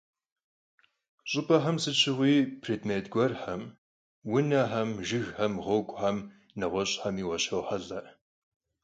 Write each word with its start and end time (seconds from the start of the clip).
Ş'ıp'exem 1.29 1.77
sıt 1.83 1.97
şığui 2.01 2.35
prêdmêt 2.61 3.05
guerxem— 3.13 3.63
vunexem, 4.29 4.89
jjıgxem, 5.07 5.53
ğueguxem, 5.65 6.17
neğueş'xemi 6.59 7.23
vuaşrohelh'e. 7.27 8.01